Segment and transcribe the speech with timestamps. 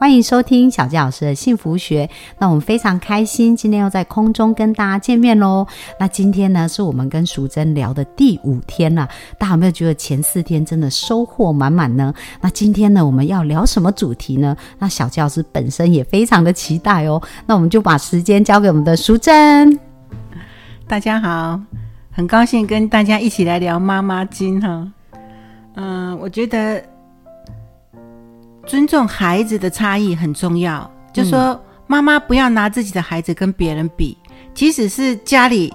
[0.00, 2.08] 欢迎收听小纪老师的幸福学。
[2.38, 5.66] 那我们非常开心，今天又在空中跟大家见面喽。
[5.98, 9.06] 那今天呢，是我们跟淑珍聊的第五天了。
[9.38, 12.14] 大家有没有觉得前四天真的收获满满呢？
[12.40, 14.56] 那今天呢，我们要聊什么主题呢？
[14.78, 17.20] 那小纪老师本身也非常的期待哦。
[17.44, 19.78] 那我们就把时间交给我们的淑珍。
[20.88, 21.60] 大家好，
[22.10, 24.90] 很高兴跟大家一起来聊妈妈经哈。
[25.74, 26.82] 嗯，我觉得。
[28.70, 34.16] 尊重孩子的差异很重要，就说妈妈不要拿自己的孩子跟别人比，
[34.54, 35.74] 即使是家里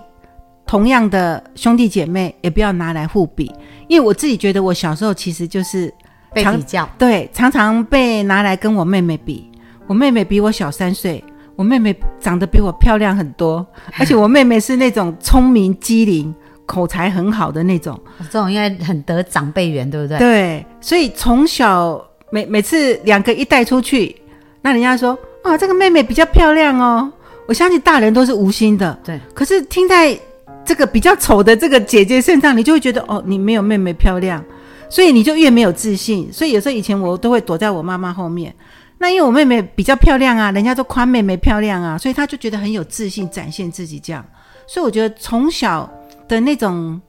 [0.66, 3.52] 同样的兄弟姐妹，也不要拿来互比。
[3.90, 5.94] 因为我自己觉得，我小时候其实就是
[6.34, 9.52] 被比较，对，常常被拿来跟我妹妹比。
[9.88, 11.22] 我妹妹比我小三岁，
[11.58, 13.68] 我妹妹长得比我漂亮很多，
[14.00, 16.34] 而且我妹妹是那种聪明机灵、
[16.66, 18.00] 口才很好的那种，
[18.32, 20.18] 这种应该很得长辈缘，对不对？
[20.18, 22.02] 对，所以从小。
[22.36, 24.14] 每每次两个一带出去，
[24.62, 27.10] 那人家说啊，这个妹妹比较漂亮哦。
[27.48, 29.18] 我相信大人都是无心的，对。
[29.34, 30.20] 可是听在
[30.66, 34.44] 这个比较丑的这个姐姐身上，你就会觉得哦，你没有妹妹漂亮，
[34.90, 36.28] 所以你就越没有自信。
[36.30, 38.54] 所以有时候以前我都会躲在我妈妈后面。
[38.98, 44.26] 那因为我妹妹比较漂亮啊，人家都夸妹妹漂亮啊，所以她就觉得很有自信，展现自己这样。
[44.68, 45.90] 所以我觉得从小
[46.28, 47.00] 的那种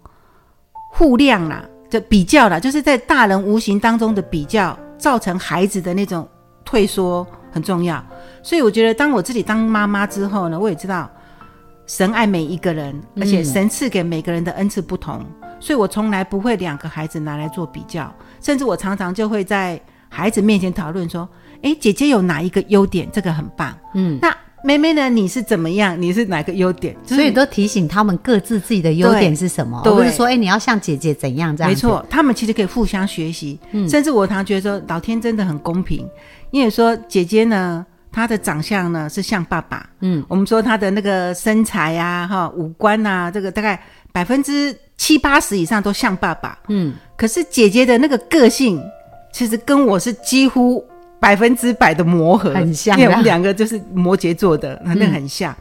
[0.92, 4.78] 互量啦，就比较啦，就是在大人无形当中的比较。
[4.98, 6.28] 造成孩子的那种
[6.64, 8.04] 退缩很重要，
[8.42, 11.10] 所以我觉得，当我自己当妈妈之后呢，我也知道
[11.86, 15.24] 神爱每一个人，而且神赐给每个人的恩赐不同，
[15.60, 21.28] 所以我从来不会两个孩子拿来做比较，甚至我常常就会在孩子面前讨论说
[21.62, 23.08] ：“诶，姐姐有哪一个优点？
[23.12, 24.36] 这个很棒。”嗯，那。
[24.66, 25.08] 妹妹呢？
[25.08, 25.96] 你是怎么样？
[26.02, 26.96] 你是哪个优点？
[27.06, 31.70] 所以都提醒他们各自自己的优点是什么，不是说哎你要像姐姐怎样这样。
[31.70, 33.56] 没错，他们其实可以互相学习。
[33.70, 36.04] 嗯，甚至我常觉得说老天真的很公平，
[36.50, 39.88] 因为说姐姐呢，她的长相呢是像爸爸。
[40.00, 46.58] 嗯，我们说她的那个身材呀，哈，五官呐，这个大概百分之七八十以上都像爸爸。
[46.66, 48.82] 嗯，可是姐姐的那个个性，
[49.32, 50.84] 其实跟我是几乎。
[51.18, 55.54] 百分之百的磨合，很像，因为我们两个就是摩羯座的，那那很像。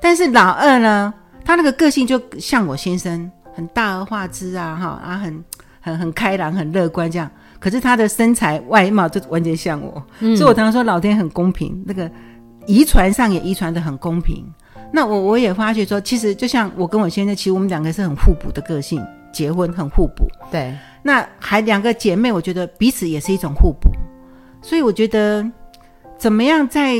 [0.00, 1.12] 但是老二呢，
[1.44, 5.44] 他那个个性就像我先生，很大而化之啊，哈，啊，很
[5.80, 7.30] 很很开朗，很乐观这样。
[7.58, 12.08] 可是他的身材外貌就完全像我，所以我常常说老天很公平，那个
[12.66, 14.44] 遗传上也遗传的很公平。
[14.92, 20.28] 那我我也发觉说，其实就像我跟我先生，其实我们两个是很互补的个性，结婚很互补。
[20.52, 23.90] 对，那还两个姐妹，我觉得彼此也是一种互补。
[24.60, 25.50] 所以我觉得，
[26.16, 26.96] 怎么样在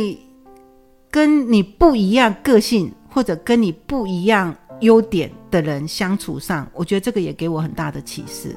[1.10, 8.54] 跟你不一样个性或者跟你不一样优点的人相处上，我觉得这个也给我很大的启示。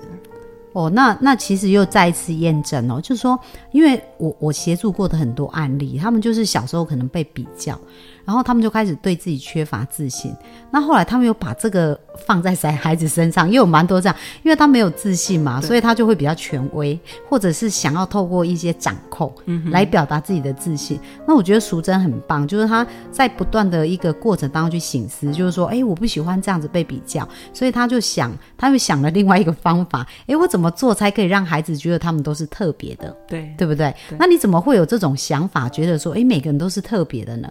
[0.74, 3.38] 哦，那那其实又再一次验证哦，就是说，
[3.74, 7.78] 因为我我协助过的很多案例，他们就是小时候可能被比较。
[8.26, 10.34] 然后他们就开始对自己缺乏自信。
[10.72, 19.34] 那后来他们又把这个放在在孩子身上，也有蛮多这样，因为他没有自信嘛，所以他就会比较权威，或者是想要透过一些掌控
[19.72, 21.00] 来表达自己的自信。
[21.28, 33.16] 那我觉得淑珍很棒，就是他在不断的一个过程当中去醒思，就是说，哎，我不喜欢这样子被比较，所以他就想，他又想了另外一个方法，哎，我怎么做才可以让孩子觉得他们都是特别的？
[33.28, 33.94] 对，对不对？
[34.18, 37.50] 那你怎么会有这种想法，觉得说，哎，每个人都是特别的呢？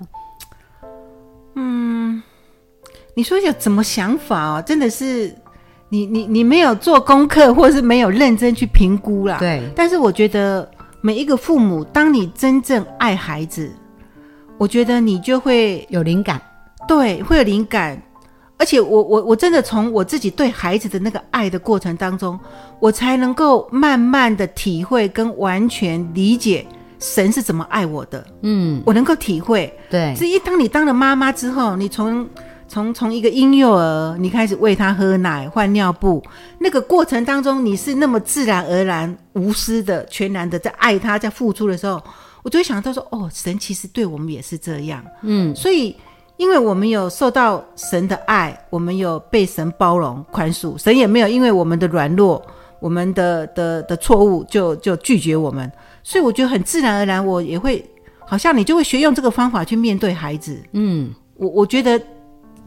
[1.55, 2.23] 嗯，
[3.15, 4.63] 你说有怎么想法哦？
[4.67, 5.35] 真的是
[5.89, 9.39] 你你你没有做功课，或者是没有认真去评估啦。
[9.39, 9.63] 对。
[9.75, 13.73] 但是我觉得每一个父母，当你真正爱孩子，
[14.59, 16.41] 我觉得你就会有灵感。
[16.87, 18.01] 对，会有灵感。
[18.57, 22.39] 而且我我我真的从我自己对孩子的那个爱的过程当中，
[22.79, 26.67] 我才能够慢慢的体会跟完全理解。
[27.01, 28.25] 神是怎么爱我的？
[28.43, 29.73] 嗯，我能够体会。
[29.91, 32.29] 对，所以当你当了妈妈之后，你从
[32.69, 36.23] 从从一个婴幼儿，你开始喂他喝奶、换尿布，
[36.59, 42.01] 那个过程当中，你是那么自然而然、无私的、全然的在爱他，在付出的时候，
[42.43, 45.03] 我就会想到说：哦，神其实对我们也是这样。
[45.23, 45.97] 嗯，所以
[46.37, 52.41] 因为我们有受到神的爱，我们有被神包容、宽恕，神也没有因为我们的软弱、
[52.79, 55.71] 我们的的的错误就就拒绝我们。
[56.03, 57.85] 所以我觉得很自然而然，我也会
[58.27, 60.61] 好像你就会学用这个方法去面对孩子。
[60.73, 62.01] 嗯，我我觉得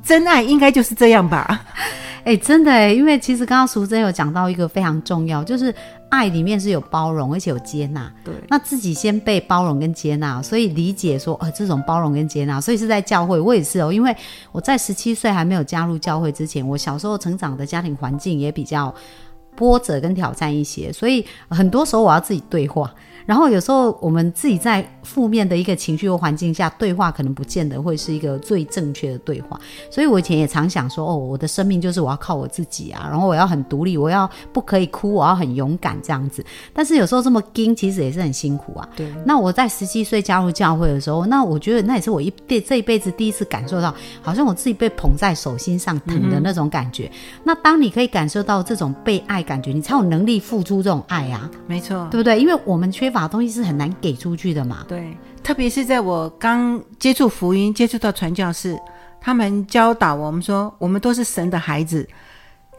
[0.03, 1.65] 真爱应该就是这样吧。
[2.25, 5.75] 哎、真的哎，因为其实刚刚淑珍有讲到一个非常重要，就是
[6.09, 8.09] 爱里面是有包容，而且有接纳。
[8.23, 14.15] 对，那自己先被包容跟接纳，所以理解说，呃，这种包容跟接纳，所以是在教会，我也是哦，因为
[14.53, 18.95] 我在十七岁还没有加入教会之前，我小时候成长的家庭环境也比较
[19.53, 22.89] 波折跟挑战一些，所以很多时候我要自己对话。
[23.25, 29.59] 然后有时候我们自己在负面的一个情绪或环境下对话，可能不见得会是一个最正确的对话。
[29.89, 36.43] 所以我以前也常想说，哦，我的生命就是我要靠我自己啊，然后我要很独立，我要不可以哭，我要很勇敢这样子。
[36.73, 38.87] 但是有时候这么硬，其实也是很辛苦啊。
[38.95, 47.11] 对，那我在十七岁加入教会的时候，那我觉得那也是我一辈这一辈子第一次感受到，好像我自己被捧在手心上疼的那种感觉。
[47.43, 52.39] 那当你可以感受到这种被爱感觉，你才有能力付出这种爱啊，没错，对不对？
[52.39, 54.83] 因为我们缺乏的东西是很难给出去的嘛。
[54.87, 58.77] 对，特别是在我刚接触福音、接触到传教士，
[59.21, 62.05] 他们教导我们说，我们都是神的孩子。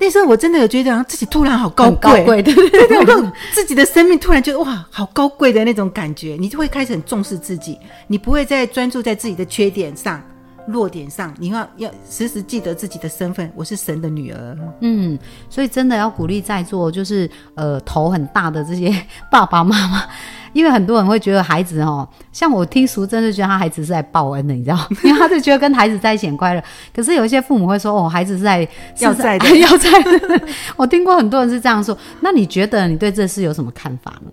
[0.01, 7.79] 那时候我真的有觉得，自己突然好高贵，贵，对对对对对，自己的生命突然觉得哇，好高贵的那种感觉，你就会开始很重视自己，
[8.09, 10.21] 你不会再专注在自己的缺点上、
[10.67, 14.57] 弱点上，你要要时时记得自己的身份，我是神的女儿。
[14.81, 15.19] 嗯，
[15.51, 18.95] 所以真的要鼓励在座就是呃头很大的这些
[19.31, 20.05] 爸爸妈妈，
[20.53, 26.63] 因为很多人会觉得孩子哦，像我听淑珍就觉得他孩子是在报恩的，你知道， 因为他就觉得跟孩子在一起很快乐。
[26.95, 28.67] 可是有一些父母会说哦，孩子是在
[29.01, 30.41] 要债的 要债的。
[30.77, 34.31] 我听过很多人是这样说，那你觉得你对这事有什么看法呢？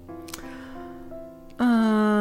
[1.63, 2.20] 嗯、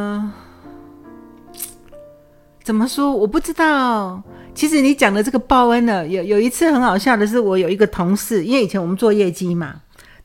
[2.70, 3.10] 怎么说？
[3.10, 4.22] 我不知道。
[4.54, 9.74] 其实你讲的这个报恩呢，有有一次很好笑的是，我有一个同事，因为以前我们做业绩嘛，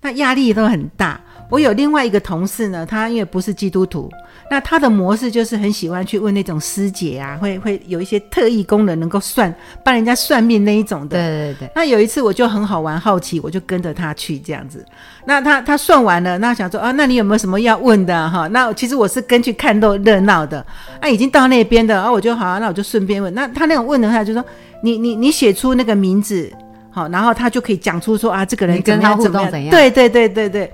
[0.02, 1.20] 那压力都很大。
[1.50, 4.10] 我有另外一个同事呢，他因为不是基督徒，
[4.50, 9.54] 那他的模式就是很喜欢去问那种师姐啊，会会有一些特异功能，能够算
[9.84, 11.18] 帮人家算命那一种的。
[11.18, 14.84] 对对对，那有一次我就很好玩，好奇，我就跟着他去这样子。
[15.26, 18.48] 那他他算完了，那想说啊，那你有没有什么要问的哈？
[18.48, 20.66] 那其实我是跟去看热热闹的。
[21.00, 23.34] 啊，已经到那边的，啊，我就好、啊，那我就顺便问。
[23.36, 24.44] 那他那种问的话，就说
[24.82, 26.52] 你你你写出那个名字，
[26.90, 29.46] 好，然后他就可以讲出说啊，这个人跟怎么样他互怎么样。
[29.46, 30.72] 动怎样对对对对对。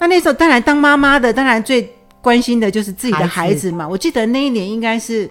[0.00, 3.86] 那那时候当然当妈妈的，当然最关心的就是自己的孩子嘛。
[3.88, 5.30] 我记得那一年应该是。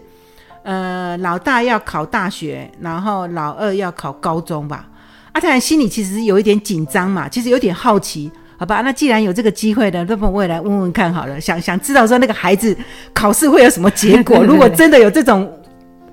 [0.67, 4.89] 呃，老大要考大学，然后老二要考高中吧。
[5.31, 8.81] 啊，当然心里其实有一点紧张嘛，其实有点好奇，好吧？
[8.81, 12.75] 那既然有这个机会呢，那么我也来问问看好了，想想知道说那个孩子
[13.13, 14.41] 考试会有什么结果。
[14.43, 15.47] 如果真的有这种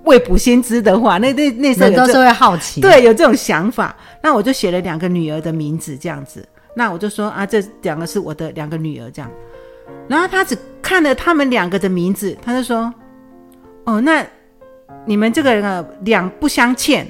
[0.04, 6.46] 未卜先知的话，那那那时候都是会好奇，，对有这种想法，那我就写了两个女儿的名字这样子。
[6.75, 9.31] 那我就说啊，这两个是我的两个女儿这样。
[10.09, 12.93] 然后他只看了他们两个的名字，他就说
[13.85, 14.25] ：“哦，那
[15.05, 17.07] 你们这个呃两不相欠。”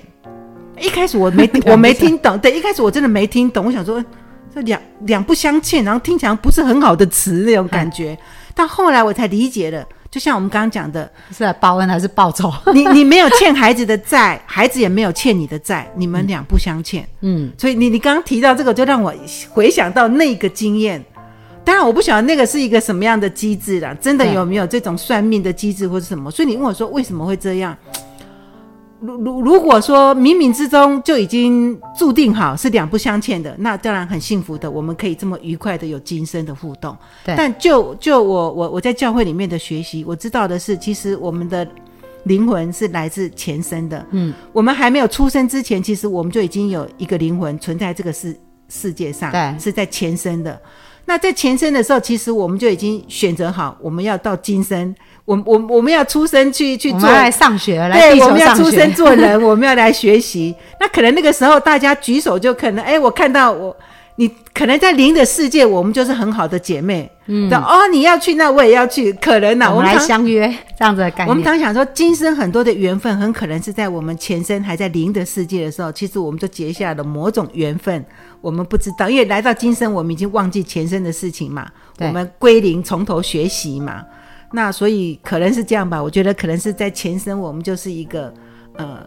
[0.81, 4.05] 一开始我没 我没听懂，对，一开始我真的没听懂，我想说
[4.53, 8.19] 这两两不相欠，然后听起来不是很好的词那种感觉。
[8.55, 12.53] 但后来我才理解了，就像我们刚刚讲的，是来报恩还是报仇？
[12.75, 17.09] 你 你没有欠孩子的债，孩子也没有欠你的债，你们两不相欠。
[17.23, 19.11] 嗯，所以你你刚刚提到这个，就让我
[19.51, 21.03] 回想到那个经验。
[21.65, 26.31] 当然，我不晓得那个是一个什么样的机制啦，真的有没有这种算命的机制或者什么？
[26.31, 27.75] 所以你问我说为什么会这样？
[29.03, 36.97] 如如如果说冥冥之中就已经注定好是两不相欠的，那当然很幸福的，我们可以这么愉快的有今生的互动。
[37.25, 41.67] 对但就就我我我在教会里面的学习，我知道的是，其实我们的
[42.25, 44.07] 灵魂是来自前生的。
[44.13, 48.37] 嗯，我们还没有出生之前，其实我们就已经有一个灵魂存在这个世
[48.69, 50.61] 世界上，对是在前生的。
[51.05, 54.95] 那在前生的时候，其实我们就已经选择好，我们要到今生，
[55.25, 58.93] 我我我们要出生去去做上学，来对，地球我们要出生。
[58.95, 60.55] 做人，我们要来学习。
[60.79, 63.77] 那可能那个时候大家举手就可能，哎，我看到我，
[64.17, 67.11] 你可能在灵的世界，我们就是很好的姐妹。
[67.27, 71.31] 嗯，哦，你要去，那我也要去，可能呐、我们来相约这样子的感觉。
[71.31, 78.05] 我们常想说，今生很多的缘分，很可能是在我们前身还在灵的世界的时候，其实我们就结下了某种缘分，
[78.43, 81.71] 我们不知道，因为来到今生，我们已经忘记前生的事情嘛，
[82.01, 84.05] 我们归零，从头学习嘛。
[84.53, 88.35] 那所以可能是这样吧，我觉得可能是在前生，我们就是一个
[88.77, 88.99] 呃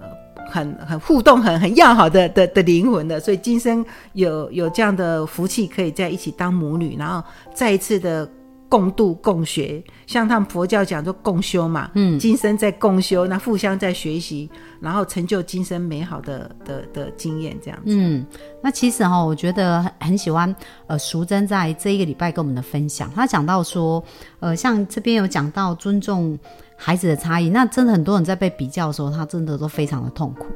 [0.49, 7.23] 很很互动、很很要好的的的灵魂的，所以今生有有这样的福气，可以在一起当母女，然后
[7.53, 8.27] 再一次的
[8.75, 14.49] 共度共学，像他们佛教讲说共修嘛，嗯今生在共修，那互相在学习，
[14.81, 17.85] 然后成就今生美好的的的经验，这样子。
[17.85, 18.25] 嗯，
[18.61, 20.53] 那其实哈、我觉得很很喜欢
[20.87, 24.03] 呃，淑珍在这一个礼拜跟我们的分享，她讲到说，
[24.41, 26.37] 呃，像这边有讲到尊重
[26.75, 30.47] 孩子的差异，那真的很多人在被比较的时候，他真的都非常的痛苦。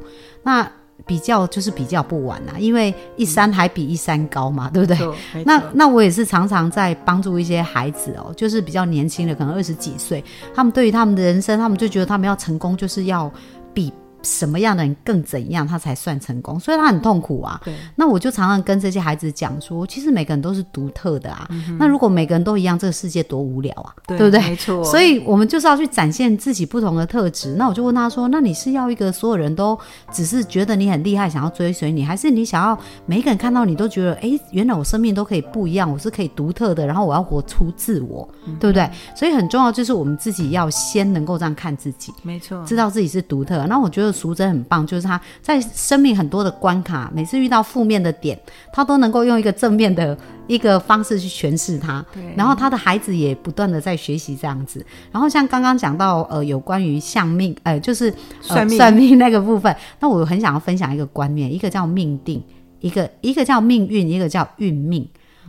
[0.44, 0.70] 那
[1.06, 5.44] 比较就是比较不完啊，因为一山还比一山高嘛，对不对？
[5.46, 13.32] 那那我也是常常在帮助一些孩子哦，就是比较年轻的，可能二十几岁，他们对于他们的人生，他们就觉得他们要成功，就是要
[13.74, 13.92] 比
[14.24, 17.60] 什么样的人更怎样，他才算成功，所以他很痛苦啊。
[17.64, 21.48] 对那我就常常跟这些孩子讲说，其实每个人都是独特的啊。
[21.50, 24.40] 嗯那如果每个人都一样，这个世界多无聊啊，对不对？
[24.42, 27.56] 没错，所以我们就是要去展现自己不同的特质。
[27.56, 29.78] 那我就问他说：“那你是要一个所有人都
[30.12, 38.28] 只是觉得你很厉害，想要追随你，还是你想要每一个人看到你都觉得，哎，原来我生命都可以不一样，我是可以独特的，然后我要活出自我，
[38.60, 38.90] 对不对？
[39.16, 43.68] 所以很重要就是我们自己要先能够这样看自己。”没错，知道自己是独特的。
[43.68, 48.40] 那我觉得淑珍很棒，就是她在生命很多的关卡，每次遇到负面的点，
[48.72, 52.06] 她都能够用一个正面的一个方式去诠释它。
[52.14, 54.86] 对然后她的孩子也不断的在学习这样子。
[55.12, 62.44] 然后像刚刚讲到呃有关于相命，呃就是、呃、算命算命那个部分，那我很想要分享一个观念，一个叫命定，
[62.80, 65.08] 一个一个叫命运，一个叫运命。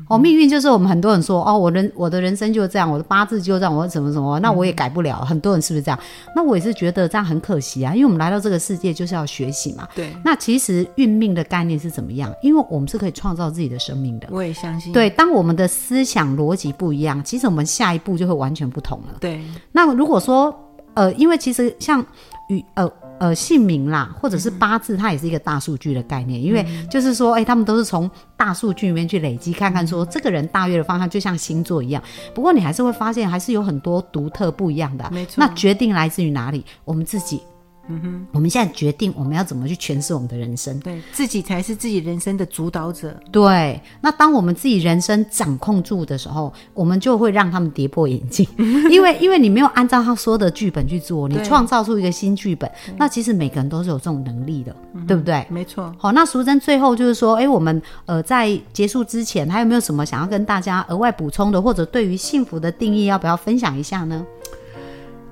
[0.08, 5.24] 哦，命运就是我们很多人说，哦，我人我的人生就这样，我的八字就这样，我怎么怎么，那我也改不了。
[5.24, 5.98] 很多人是不是这样？
[6.34, 9.86] 那我也是觉得这样很可惜啊，因为我们来到这个世界就是要学习嘛。
[9.94, 12.32] 对，那其实运命的概念是怎么样？
[12.42, 14.28] 因为我们是可以创造自己的生命的。
[14.30, 19.16] 我也相信，对，当我们的思想逻辑不一样，其实我们下一步就会完全不同了。
[19.20, 19.40] 对
[19.72, 20.54] 那如果说，
[20.94, 22.04] 呃，因为其实像
[22.48, 32.02] 与呃呃姓名啦，或者是八字，它也是一个大数据的概念，因为就是说，哎、他们都是从大数据里面去累积，看看说这个人大约的方向，就像星座一样。
[32.34, 36.64] 不过你还是会发现，还是有很多独特不一样的啊、没错那决定来自于哪里？
[36.84, 37.42] 我们自己。
[37.90, 40.78] 嗯哼，我们现在决定我们要怎么去诠释我们的人生。
[40.80, 48.46] 对，自己才是自己人生的主导者，对，那当我们自己人生掌控住的时候，我们就会让他们跌破眼镜，
[48.90, 54.74] 因为因为你没有按照他说的剧本去做，你创造出一个新剧本，那其实每个人都是有这种能力的，
[55.08, 55.44] 对不对？
[55.50, 55.92] 没错。
[55.98, 64.24] 好，那淑珍最后就是说，哎，我们呃在结束之前，还有没有什么想要跟大家额外补充的，或者对于幸福的定义，要不要分享一下呢？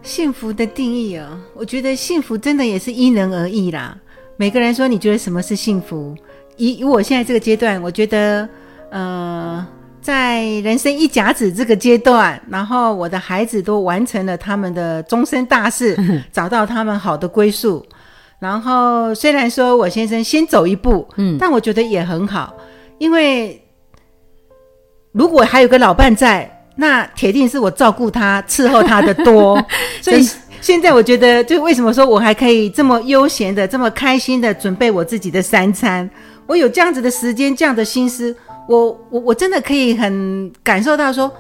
[0.08, 3.94] 幸福的定义哦，我觉得幸福真的也是因人而异啦。
[4.38, 6.16] 每个人说你觉得什么是幸福？
[6.56, 8.48] 以以我现在这个阶段，我觉得，
[8.90, 9.64] 呃，
[10.00, 15.94] 在人生一甲子这个阶段，然后我的孩子都完成了他们的终身大事，
[16.32, 17.84] 找到他们好的归宿。
[18.40, 22.56] 然后虽然说我先生先走一步，嗯，但我觉得也很好，
[22.96, 23.62] 因为
[25.12, 29.60] 如果还有个老伴在，那铁定是我照顾他、伺候他的多。
[30.00, 30.26] 所以
[30.60, 36.08] 现在我觉得，就为什么说我还可以这么悠闲的、这么开心的准备我自己的三餐，
[36.46, 38.34] 我有这样子的时间、这样的心思，
[38.68, 41.30] 我我我真的可以很感受到说。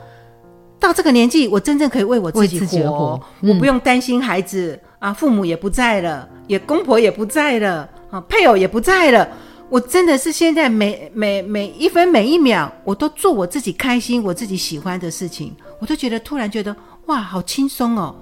[0.80, 9.28] 到这个年纪，我真正可以为我自己活，活嗯我不用担心孩子啊，父母也不在了，也公婆也不在了，啊，配偶也不在了。
[9.68, 16.74] 我真的是现在每每每一分每一秒，我都做我自己开心、我自己喜欢的事情，我都觉得突然觉得
[17.06, 18.14] 哇，好轻松哦。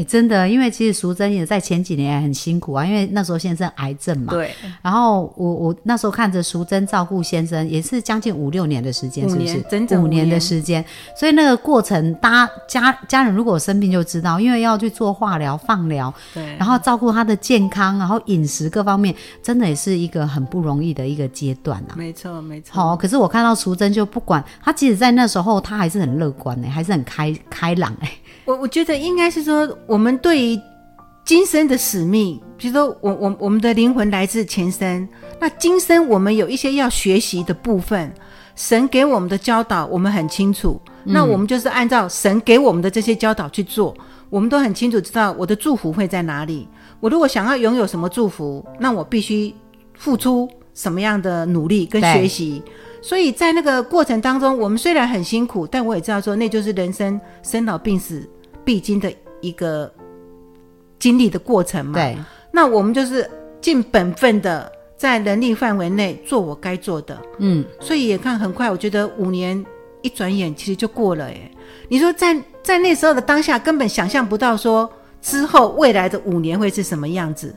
[0.00, 9.64] 哎，真的，因为其实淑珍也在前几年很辛苦啊，因为那时候先生癌症嘛，对，然后我我那时候看着淑珍照顾先生，也是将近五六年的时间，是不是年？
[9.68, 10.82] 整整五五年的时间，
[11.14, 21.92] 所以那个过程，大家家家人如果生病就知道，因为要去做化疗、放疗，对，然后照顾他的健康，然后饮食各方面，真的也是一个很不容易的一个阶段啊。
[21.96, 22.72] 没错没错。
[22.72, 28.10] 好、可是我看到淑珍就不管她，即使在那时候，她还是很乐观哎、还是很开开朗哎、
[28.50, 30.60] 我我觉得应该是说，我们对于
[31.24, 38.12] 今生的使命，比如说我我我们的灵魂来自前生，那今生我们有一些要学习的部分，
[38.56, 43.96] 神给我们的教导我们很清楚，那我们就是按照神给我们的这些教导去做，
[44.28, 46.66] 我们都很清楚知道我的祝福会在哪里。
[46.98, 49.54] 我如果想要拥有什么祝福，那我必须
[49.94, 52.60] 付出什么样的努力跟学习。
[53.02, 58.28] 所以在那个过程当中，我们虽然很辛苦，但我也知道说，那就是人生生老病死
[58.64, 59.92] 必经的一个
[60.98, 61.94] 经历的过程嘛。
[61.94, 62.16] 对，
[62.52, 63.28] 那我们就是
[63.60, 67.20] 尽本分的在能力范围内做我该做的。
[67.38, 69.64] 嗯，所以也看很快，我觉得五年
[70.02, 71.50] 一转眼其实就过了哎。
[71.88, 74.90] 你说在在那时候的当下，根本想象不到说
[75.20, 77.54] 之后未来的五年会是什么样子。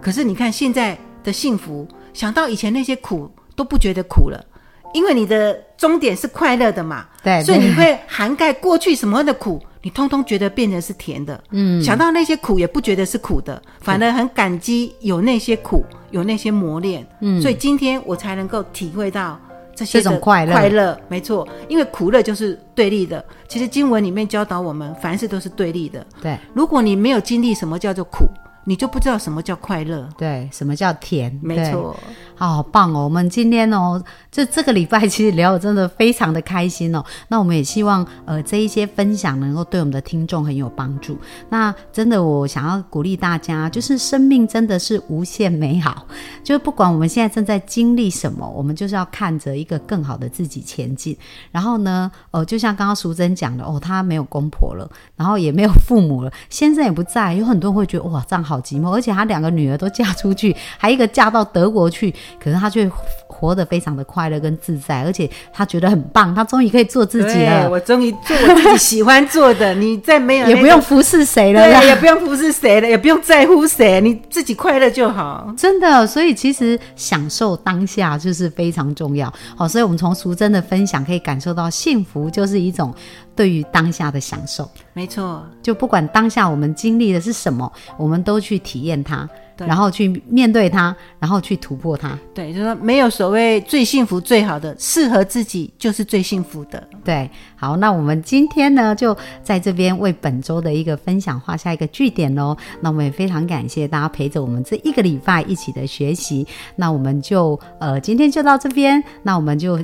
[0.00, 4.44] 可是你看现在的幸福，想到以前那些苦都不觉得苦了，
[4.92, 7.06] 因为你的终点是快乐的嘛。
[7.22, 11.40] 对所以你会涵盖过去什么的苦，你通通觉得变成是甜的。
[11.52, 17.06] 嗯，想到那些苦也不觉得是苦的，反而很感激有那些苦，有那些磨练。
[17.20, 19.40] 嗯，所以今天我才能够体会到
[19.76, 23.24] 这些的这种快乐快乐没错，因为苦乐就是对立的。
[23.46, 26.04] 其实经文里面教导我们，凡事都是对立的。
[26.20, 28.24] 对，如果你没有经历什么叫做苦，
[28.64, 30.08] 你就不知道什么叫快乐。
[30.18, 31.38] 对，什么叫甜？
[31.40, 31.96] 没错，
[32.38, 33.04] 好棒哦！
[33.04, 37.02] 我们今天哦，这这个礼拜其实聊得真的非常的开心哦。
[37.28, 41.16] 那我们也希望呃这一些分享能够对我们的听众很有帮助。
[41.48, 46.06] 那真的我想要鼓励大家，就是生命真的是无限美好，
[46.44, 51.16] 就不管我们现在正在经历什么，我们就是要看着一个更好的自己前进。
[51.50, 62.14] 然后呢，呃，就像刚刚淑珍讲的哦，她没有公婆了，然后也没有父母了，先生也不在，有很多人会觉得哇，这样好寂寞，而且她两个女儿都嫁出去，还一个嫁到德国去。
[62.42, 62.90] 可是他却
[63.26, 71.62] 活得非常的快乐跟自在，而且他觉得很棒，他终于可以做自己了，我终于做我自己喜欢做的，你再没有、 也不用服侍谁了。
[71.62, 75.52] 对，也不用服侍谁了，也不用在乎谁，你自己快乐就好。
[75.56, 79.32] 真的，所以其实享受当下就是非常重要。
[79.56, 82.94] 好，所以我们从淑珍的分享可以感受到，幸福就是一种
[83.34, 84.68] 对于当下的享受。
[84.92, 92.18] 没错，就不管当下我们经历的是什么，我们都去体验它，对然后去面对它，然后去突破它。
[92.34, 96.82] 对，就是说没有所谓最幸福、最好的，适合自己就是最幸福的。
[97.04, 102.56] 对，好，那我们今天呢，就在这边为本周的一个分享画下一个句点喽。
[102.80, 106.46] 那我们也非常感谢大家陪着我们这一个礼拜一起的学习。
[106.74, 109.78] 那我们就呃今天就到这边，那我们就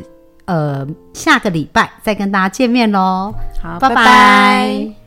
[0.46, 3.32] 呃下个礼拜再跟大家见面喽。
[3.62, 5.01] 好，拜拜拜